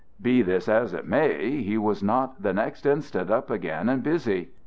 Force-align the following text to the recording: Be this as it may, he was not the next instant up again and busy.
Be 0.19 0.41
this 0.41 0.67
as 0.67 0.95
it 0.95 1.05
may, 1.05 1.61
he 1.61 1.77
was 1.77 2.01
not 2.01 2.41
the 2.41 2.53
next 2.55 2.87
instant 2.87 3.29
up 3.29 3.51
again 3.51 3.87
and 3.87 4.01
busy. 4.01 4.49